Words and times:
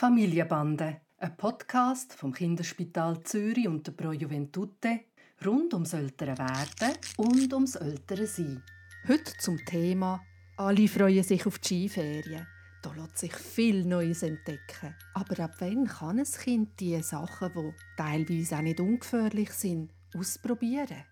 Familienbande, 0.00 1.02
ein 1.18 1.36
Podcast 1.36 2.14
vom 2.14 2.32
Kinderspital 2.32 3.22
Zürich 3.22 3.68
und 3.68 3.86
der 3.86 3.92
Pro 3.92 4.12
Juventute 4.12 5.00
rund 5.44 5.74
ums 5.74 5.92
ältere 5.92 6.38
Werden 6.38 6.96
und 7.18 7.52
ums 7.52 7.74
ältere 7.74 8.26
Sein. 8.26 8.62
Heute 9.06 9.30
zum 9.40 9.58
Thema 9.66 10.22
«Alle 10.56 10.88
freuen 10.88 11.22
sich 11.22 11.44
auf 11.44 11.58
die 11.58 11.86
Skiferien». 11.86 12.46
Da 12.80 12.94
lässt 12.94 13.18
sich 13.18 13.34
viel 13.34 13.84
Neues 13.84 14.22
entdecken. 14.22 14.96
Aber 15.12 15.38
ab 15.38 15.56
wann 15.58 15.86
kann 15.86 16.18
ein 16.18 16.24
Kind 16.24 16.80
diese 16.80 17.02
Sachen, 17.02 17.52
die 17.54 17.74
teilweise 17.98 18.56
auch 18.56 18.62
nicht 18.62 18.80
ungefährlich 18.80 19.50
sind, 19.50 19.92
ausprobieren? 20.16 21.04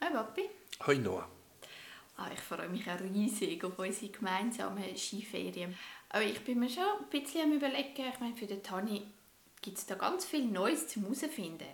Hi 0.00 0.12
Papi. 0.12 0.42
Hi 0.86 0.98
Noah. 0.98 1.28
Ah, 2.20 2.28
ich 2.34 2.40
freue 2.40 2.68
mich 2.68 2.86
riesig 2.86 3.64
auf 3.64 3.78
unsere 3.78 4.12
gemeinsamen 4.12 4.94
Skiferien. 4.94 5.74
Aber 6.10 6.22
ich 6.22 6.44
bin 6.44 6.58
mir 6.58 6.68
schon 6.68 6.82
ein 6.82 7.08
bisschen 7.08 7.44
am 7.44 7.52
überlegen, 7.56 8.12
ich 8.12 8.20
meine, 8.20 8.36
für 8.36 8.44
den 8.44 8.62
Tani 8.62 9.06
gibt 9.62 9.78
es 9.78 9.86
da 9.86 9.94
ganz 9.94 10.26
viel 10.26 10.44
Neues 10.44 10.86
zum 10.86 11.04
herausfinden. 11.04 11.64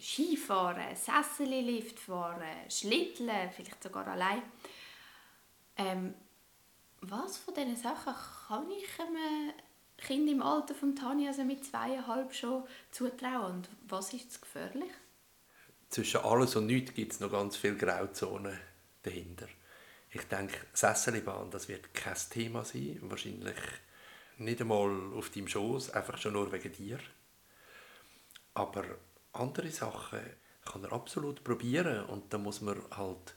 Skifahren, 0.00 0.96
Sessellift 0.96 1.98
fahren, 2.00 2.42
Schlitteln, 2.70 3.50
vielleicht 3.54 3.82
sogar 3.82 4.08
allein. 4.08 4.40
Ähm, 5.76 6.14
was 7.02 7.36
von 7.36 7.52
diesen 7.52 7.76
Sachen 7.76 8.14
kann 8.48 8.70
ich 8.70 8.98
einem 8.98 9.52
Kind 9.98 10.30
im 10.30 10.42
Alter 10.42 10.74
von 10.74 10.96
Tani, 10.96 11.28
also 11.28 11.44
mit 11.44 11.66
zweieinhalb, 11.66 12.32
schon 12.32 12.64
zutrauen? 12.92 13.56
Und 13.56 13.68
was 13.88 14.14
ist 14.14 14.40
gefährlich? 14.40 14.90
Zwischen 15.90 16.22
alles 16.22 16.56
und 16.56 16.64
nichts 16.64 16.94
gibt 16.94 17.12
es 17.12 17.20
noch 17.20 17.30
ganz 17.30 17.58
viele 17.58 17.76
Grauzonen 17.76 18.58
dahinter. 19.02 19.48
Ich 20.12 20.24
denke, 20.24 20.58
Sesselibahn, 20.74 21.50
das 21.50 21.68
wird 21.68 21.94
kein 21.94 22.16
Thema 22.30 22.64
sein. 22.64 22.98
Wahrscheinlich 23.02 23.56
nicht 24.38 24.60
einmal 24.60 25.12
auf 25.14 25.30
deinem 25.30 25.48
Schoß, 25.48 25.90
einfach 25.90 26.18
schon 26.18 26.34
nur 26.34 26.52
wegen 26.52 26.72
dir. 26.72 26.98
Aber 28.54 28.84
andere 29.32 29.70
Sachen 29.70 30.20
kann 30.64 30.84
er 30.84 30.92
absolut 30.92 31.42
probieren 31.42 32.04
und 32.06 32.32
da 32.32 32.38
muss 32.38 32.60
man 32.60 32.82
halt 32.90 33.34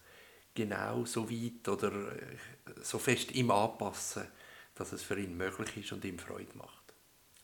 genau 0.53 1.05
so 1.05 1.29
weit 1.29 1.67
oder 1.67 1.91
äh, 2.15 2.37
so 2.81 2.99
fest 2.99 3.31
ihm 3.31 3.51
anpassen, 3.51 4.27
dass 4.75 4.91
es 4.91 5.03
für 5.03 5.19
ihn 5.19 5.37
möglich 5.37 5.77
ist 5.77 5.91
und 5.91 6.03
ihm 6.05 6.19
Freude 6.19 6.57
macht. 6.57 6.93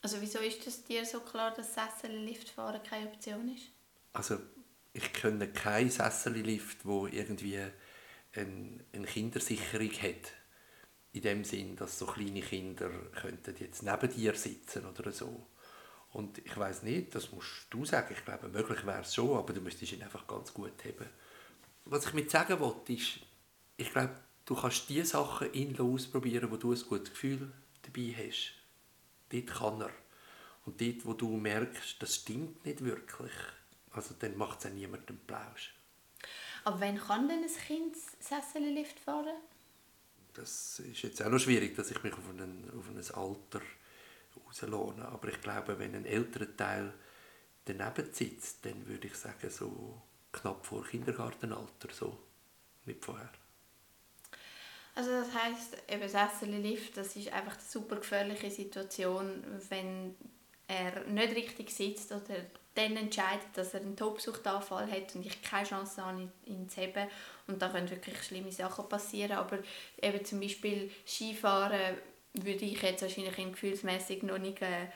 Also 0.01 0.17
wieso 0.19 0.39
ist 0.39 0.65
es 0.67 0.83
dir 0.83 1.05
so 1.05 1.19
klar, 1.21 1.53
dass 1.53 1.73
Sesselliftfahren 1.73 2.83
keine 2.83 3.07
Option 3.07 3.53
ist? 3.55 3.71
Also 4.13 4.39
ich 4.93 5.13
kenne 5.13 5.51
keinen 5.51 5.89
Sessellift, 5.89 6.85
wo 6.85 7.07
irgendwie 7.07 7.59
eine, 8.35 9.05
Kindersicherung 9.05 9.91
hat. 9.91 10.33
In 11.13 11.21
dem 11.21 11.43
Sinn, 11.43 11.75
dass 11.75 11.99
so 11.99 12.05
kleine 12.05 12.41
Kinder 12.41 12.89
könnten 13.11 13.55
jetzt 13.59 13.83
neben 13.83 14.09
dir 14.13 14.33
sitzen 14.33 14.85
oder 14.85 15.11
so. 15.11 15.45
Und 16.13 16.37
ich 16.37 16.55
weiß 16.55 16.83
nicht, 16.83 17.13
das 17.15 17.31
musst 17.31 17.67
du 17.69 17.85
sagen. 17.85 18.15
Ich 18.17 18.23
glaube, 18.23 18.47
möglich 18.47 18.85
wäre 18.85 19.01
es 19.01 19.15
schon, 19.15 19.37
aber 19.37 19.53
du 19.53 19.61
müsstest 19.61 19.91
ihn 19.93 20.03
einfach 20.03 20.25
ganz 20.27 20.53
gut 20.53 20.83
haben. 20.85 21.09
Was 21.85 22.05
ich 22.05 22.13
mit 22.13 22.31
sagen 22.31 22.59
wollte, 22.59 22.93
ist, 22.93 23.19
ich 23.77 23.91
glaube, 23.91 24.15
du 24.45 24.55
kannst 24.55 24.89
die 24.89 25.03
Sachen 25.03 25.51
in 25.51 25.77
ausprobieren, 25.79 26.51
wo 26.51 26.57
du 26.57 26.73
ein 26.73 26.81
gutes 26.87 27.11
Gefühl 27.11 27.51
dabei 27.81 28.15
hast. 28.17 28.53
Dort 29.29 29.47
kann 29.47 29.81
er. 29.81 29.91
Und 30.65 30.79
dort, 30.79 31.05
wo 31.05 31.13
du 31.13 31.37
merkst, 31.37 32.01
das 32.01 32.15
stimmt 32.15 32.65
nicht 32.65 32.83
wirklich, 32.83 33.31
also 33.91 34.13
dann 34.19 34.37
macht 34.37 34.59
es 34.59 34.67
auch 34.67 34.73
niemandem 34.73 35.17
Plausch. 35.25 35.73
Aber 36.63 36.79
wann 36.79 36.97
kann 36.97 37.27
denn 37.27 37.43
ein 37.43 37.65
Kind 37.67 37.95
Sessellift 38.19 38.99
fahren? 38.99 39.35
Das 40.33 40.79
ist 40.79 41.01
jetzt 41.01 41.21
auch 41.23 41.29
noch 41.29 41.39
schwierig, 41.39 41.75
dass 41.75 41.91
ich 41.91 42.01
mich 42.03 42.13
auf, 42.13 42.29
einen, 42.29 42.71
auf 42.77 42.87
ein 42.89 42.97
Alter 42.97 43.61
rauslahne. 44.45 45.07
Aber 45.07 45.27
ich 45.27 45.41
glaube, 45.41 45.77
wenn 45.79 45.95
ein 45.95 46.05
älterer 46.05 46.55
Teil 46.55 46.93
daneben 47.65 48.13
sitzt, 48.13 48.65
dann 48.65 48.87
würde 48.87 49.07
ich 49.07 49.15
sagen, 49.15 49.49
so 49.49 50.01
knapp 50.31 50.65
vor 50.65 50.85
Kindergartenalter, 50.85 51.89
so, 51.91 52.17
nicht 52.85 53.03
vorher. 53.03 53.31
Also 54.95 55.11
das 55.11 55.33
heißt, 55.33 55.77
eben 55.89 56.07
Sessellift, 56.07 56.97
das 56.97 57.15
ist 57.15 57.31
einfach 57.31 57.53
eine 57.53 57.63
super 57.67 57.97
gefährliche 57.97 58.51
Situation, 58.51 59.43
wenn 59.69 60.15
er 60.67 61.05
nicht 61.05 61.35
richtig 61.35 61.71
sitzt 61.71 62.11
oder 62.11 62.45
dann 62.75 62.95
entscheidet, 62.95 63.47
dass 63.55 63.73
er 63.73 63.81
einen 63.81 63.97
Tobsuchtanfall 63.97 64.89
hat 64.89 65.15
und 65.15 65.25
ich 65.25 65.41
keine 65.41 65.67
Chance 65.67 66.03
habe, 66.03 66.31
ihn 66.45 66.69
zu 66.69 66.81
haben. 66.81 67.09
Und 67.47 67.61
da 67.61 67.69
können 67.69 67.89
wirklich 67.89 68.21
schlimme 68.23 68.51
Sachen 68.51 68.87
passieren. 68.87 69.33
Aber 69.33 69.59
eben 70.01 70.23
zum 70.23 70.39
Beispiel 70.39 70.89
Skifahren 71.05 71.97
würde 72.33 72.65
ich 72.65 72.81
jetzt 72.81 73.01
wahrscheinlich 73.01 73.35
gefühlsmäßig 73.35 74.23
noch 74.23 74.37
nicht 74.37 74.61
äh, 74.61 74.87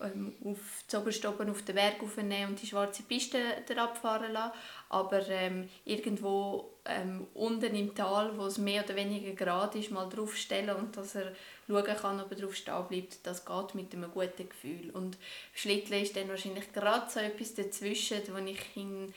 ähm, 0.00 0.34
auf 0.44 0.84
Zoberstoppen 0.86 1.50
auf 1.50 1.62
den 1.62 1.74
Berg 1.74 2.02
aufnehmen 2.02 2.50
und 2.50 2.62
die 2.62 2.66
schwarze 2.66 3.02
Piste 3.02 3.38
abfahren 3.76 4.32
lassen. 4.32 4.52
Aber 4.90 5.28
ähm, 5.28 5.68
irgendwo 5.84 6.70
ähm, 6.84 7.26
unten 7.34 7.74
im 7.74 7.94
Tal, 7.94 8.38
wo 8.38 8.46
es 8.46 8.58
mehr 8.58 8.84
oder 8.84 8.94
weniger 8.94 9.32
gerade 9.32 9.78
ist, 9.78 9.90
mal 9.90 10.08
draufstellen 10.08 10.76
und 10.76 10.96
dass 10.96 11.16
er 11.16 11.32
schauen 11.66 11.84
kann, 11.84 12.20
ob 12.20 12.30
er 12.30 12.38
drauf 12.38 12.54
stehen 12.54 12.86
bleibt, 12.88 13.26
das 13.26 13.44
geht 13.44 13.74
mit 13.74 13.92
einem 13.92 14.12
guten 14.12 14.48
Gefühl. 14.48 14.90
Und 14.92 15.18
Schlitteln 15.52 16.02
ist 16.02 16.16
dann 16.16 16.28
wahrscheinlich 16.28 16.72
gerade 16.72 17.10
so 17.10 17.18
etwas 17.18 17.54
dazwischen, 17.54 18.20
wo 18.30 18.36
ich 18.38 18.76
ihn 18.76 19.12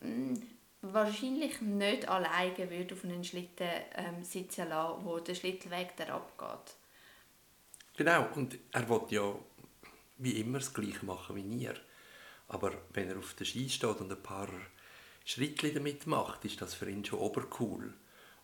hm, 0.00 0.42
wahrscheinlich 0.82 1.60
nicht 1.60 2.08
alleine 2.08 2.70
würde 2.70 2.94
auf 2.94 3.04
einen 3.04 3.22
Schlitten 3.22 3.68
ähm, 3.96 4.24
sitzen 4.24 4.68
lassen, 4.68 5.04
wo 5.04 5.18
der 5.18 5.34
Schlittelweg 5.34 5.92
abgeht. 6.08 6.74
Genau, 7.98 8.28
und 8.36 8.56
er 8.70 8.88
will 8.88 9.02
ja 9.10 9.34
wie 10.18 10.40
immer 10.40 10.60
das 10.60 10.72
Gleiche 10.72 11.04
machen 11.04 11.34
wie 11.34 11.64
ihr. 11.64 11.74
Aber 12.46 12.70
wenn 12.92 13.08
er 13.08 13.18
auf 13.18 13.34
der 13.34 13.44
Ski 13.44 13.68
steht 13.68 13.98
und 13.98 14.12
ein 14.12 14.22
paar 14.22 14.48
Schritte 15.24 15.72
damit 15.72 16.06
macht, 16.06 16.44
ist 16.44 16.62
das 16.62 16.74
für 16.74 16.88
ihn 16.88 17.04
schon 17.04 17.18
obercool. 17.18 17.92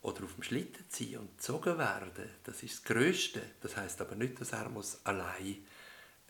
Oder 0.02 0.24
auf 0.24 0.34
dem 0.34 0.42
Schlitten 0.42 0.84
ziehen 0.88 1.20
und 1.20 1.38
gezogen 1.38 1.78
werden, 1.78 2.10
das 2.42 2.64
ist 2.64 2.80
das 2.80 2.82
Größte. 2.82 3.42
Das 3.60 3.76
heißt 3.76 4.00
aber 4.00 4.16
nicht, 4.16 4.40
dass 4.40 4.50
er 4.50 4.68
muss 4.70 4.98
allein 5.04 5.64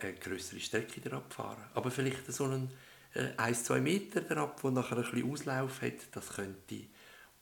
eine 0.00 0.14
größere 0.16 0.60
Strecke 0.60 1.10
abfahren 1.10 1.62
muss. 1.62 1.76
Aber 1.76 1.90
vielleicht 1.90 2.30
so 2.30 2.44
einen 2.44 2.70
äh, 3.14 3.30
1-2 3.38 3.80
Meter 3.80 4.20
derab, 4.20 4.60
der 4.60 4.70
nachher 4.70 4.98
ein 4.98 5.10
bisschen 5.10 5.32
Auslauf 5.32 5.80
hat, 5.80 5.94
das 6.12 6.28
könnte 6.28 6.84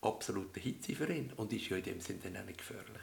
absolute 0.00 0.60
Hitze 0.60 0.94
für 0.94 1.12
ihn 1.12 1.32
und 1.32 1.53
ist 1.53 1.69
ja 1.69 1.76
in 1.76 1.82
dem 1.82 2.00
Sinne 2.00 2.20
dann 2.22 2.37
auch 2.37 2.47
nicht 2.47 2.59
gefährlich. 2.59 3.03